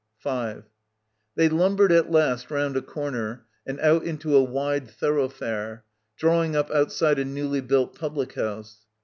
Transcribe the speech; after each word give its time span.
5 0.17 0.67
They 1.35 1.47
lumbered 1.47 1.91
at 1.91 2.09
last 2.09 2.49
round 2.49 2.75
a 2.75 2.81
corner 2.81 3.45
and 3.67 3.79
out 3.81 4.03
into 4.03 4.35
a 4.35 4.41
wide 4.41 4.89
thoroughfare, 4.89 5.83
drawing 6.17 6.55
up 6.55 6.71
outside 6.71 7.19
a 7.19 7.23
newly 7.25 7.61
built 7.61 7.95
publieJiouse. 7.95 8.77